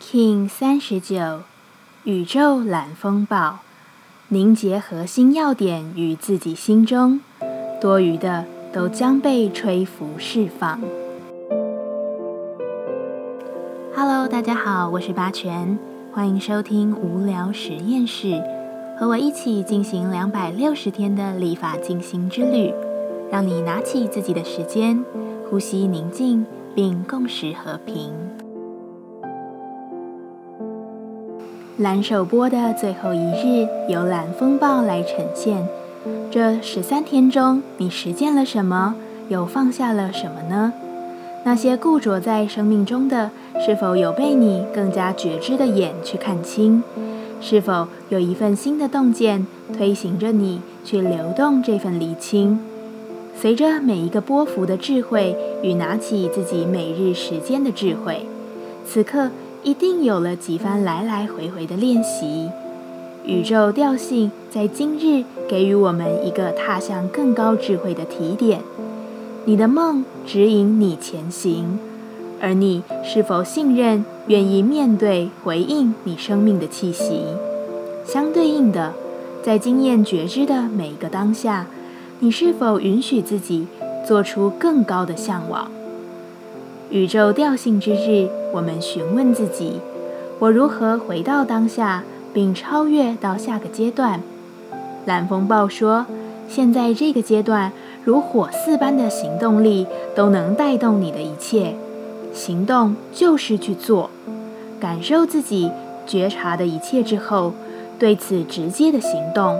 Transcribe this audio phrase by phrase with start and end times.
[0.00, 1.40] King 三十九，
[2.04, 3.58] 宇宙蓝风暴，
[4.28, 7.20] 凝结核心要点与自己心中，
[7.80, 10.80] 多余的都将被吹拂释放。
[13.94, 15.76] Hello，大家好，我是八全，
[16.12, 18.40] 欢迎收听无聊实验室，
[18.98, 22.72] 和我一起进行两百六十天的立法进行之旅，
[23.30, 25.04] 让你拿起自己的时间，
[25.50, 28.12] 呼吸宁静，并共识和平。
[31.78, 35.64] 蓝手波的最后一日，由蓝风暴来呈现。
[36.28, 38.96] 这十三天中，你实践了什么？
[39.28, 40.72] 又放下了什么呢？
[41.44, 43.30] 那些固着在生命中的，
[43.64, 46.82] 是否有被你更加觉知的眼去看清？
[47.40, 52.58] 是否有一份新的洞见，推行着你去流动这份厘清？
[53.36, 58.26] 随着每一个波幅的智慧，与拿起自己每日时间的智慧，
[58.84, 59.30] 此刻。
[59.68, 62.48] 一定有了几番来来回回的练习，
[63.26, 68.62] 宇宙调性在今日给予我们一个踏向更高智慧的提点。
[69.44, 71.78] 你的梦指引你前行，
[72.40, 77.24] 而你是否信任、愿意面对、回应你生命的气息？
[78.06, 78.94] 相对应的，
[79.42, 81.66] 在经验觉知的每一个当下，
[82.20, 83.66] 你是否允许自己
[84.06, 85.70] 做出更高的向往？
[86.90, 89.80] 宇宙调性之日，我们询问自己：
[90.38, 94.22] 我如何回到当下，并超越到下个阶段？
[95.04, 96.06] 蓝风暴说：
[96.48, 97.72] 现在这个阶段，
[98.04, 101.74] 如火似般的行动力都能带动你的一切。
[102.32, 104.08] 行动就是去做，
[104.80, 105.70] 感受自己
[106.06, 107.52] 觉察的一切之后，
[107.98, 109.58] 对此直接的行动。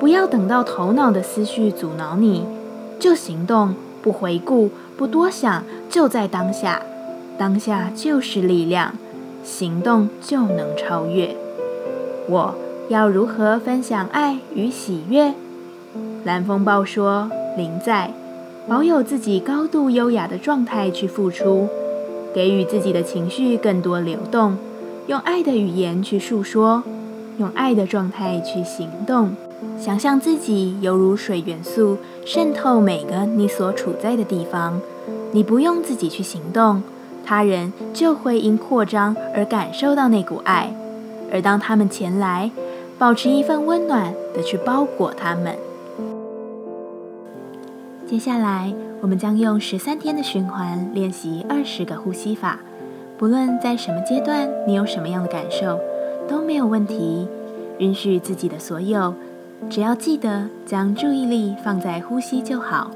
[0.00, 2.44] 不要等到头脑的思绪阻挠你，
[2.98, 4.70] 就行动，不回顾。
[4.96, 5.64] 不多想，
[5.94, 6.82] 就在当下，
[7.38, 8.94] 当下就是力量，
[9.44, 11.36] 行动就能超越。
[12.28, 12.52] 我
[12.88, 15.34] 要如何分享爱与喜悦？
[16.24, 18.12] 蓝风暴说：“临在，
[18.66, 21.68] 保有自己高度优雅的状态去付出，
[22.34, 24.56] 给予自己的情绪更多流动，
[25.06, 26.82] 用爱的语言去诉说，
[27.38, 29.36] 用爱的状态去行动。
[29.78, 34.80] 想象自己犹如水元素。”渗透每个你所处在的地方，
[35.34, 36.80] 你不用自己去行动，
[37.26, 40.72] 他人就会因扩张而感受到那股爱。
[41.32, 42.52] 而当他们前来，
[42.96, 45.56] 保持一份温暖的去包裹他们。
[48.06, 52.60] 接下来，我们将用十三天的循环练习二十个呼吸法。
[53.18, 55.80] 不论在什么阶段，你有什么样的感受，
[56.28, 57.26] 都没有问题。
[57.78, 59.12] 允许自己的所有。
[59.68, 62.92] 只要记得将注意力放在呼吸就好，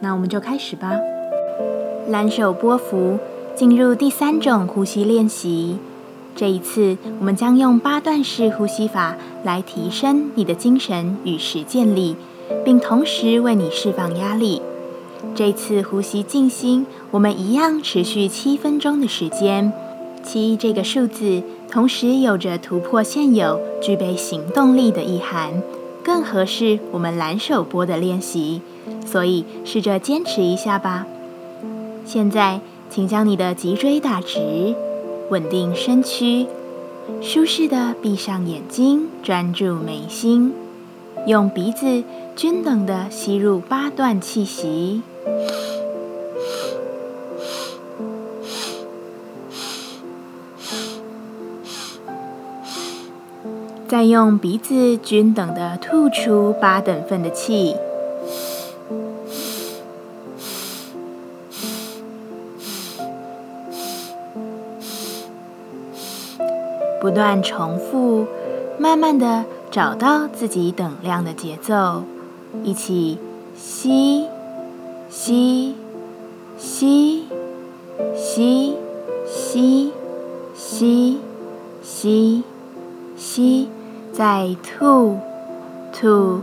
[0.00, 0.90] 那我们就开始吧。
[2.08, 3.18] 蓝手波幅
[3.54, 5.78] 进入第三种呼吸练习。
[6.36, 12.14] 这一次，我们将用八段式呼吸法来提升你的精神与实践力，
[12.64, 14.62] 并同时为你释放压力。
[15.34, 19.72] 这次呼吸静心，我们一样持续七分钟的时间。
[20.22, 25.62] 七这个数字同时有着突破现有、具备行动力的意涵。
[26.04, 28.60] 更合适我们蓝手波的练习，
[29.04, 31.04] 所以试着坚持一下吧。
[32.06, 34.76] 现在，请将你的脊椎打直，
[35.28, 36.46] 稳定身躯，
[37.20, 40.54] 舒适的闭上眼睛，专注眉心，
[41.26, 42.04] 用鼻子
[42.36, 45.02] 均等的吸入八段气息。
[53.88, 57.74] 再用鼻子均等的吐出八等份的气，
[67.06, 68.26] 不断重复，
[68.80, 72.02] 慢慢的找到自己等量的节奏，
[72.64, 73.16] 一起
[73.56, 74.26] 吸，
[75.08, 75.74] 吸，
[76.58, 77.22] 吸，
[78.16, 78.74] 吸，
[79.24, 79.92] 吸，
[80.56, 81.18] 吸，
[81.80, 82.42] 吸，
[83.16, 83.68] 吸。
[84.12, 85.18] 再吐，
[85.92, 86.40] 吐，